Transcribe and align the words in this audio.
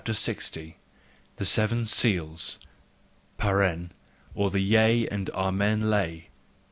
_LX. 0.03 0.73
THE 1.35 1.45
SEVEN 1.45 1.85
SEALS. 1.85 2.57
(OR 3.43 4.49
THE 4.49 4.59
YEA 4.59 5.07
AND 5.11 5.29
AMEN 5.35 5.91
LAY.) 5.91 6.29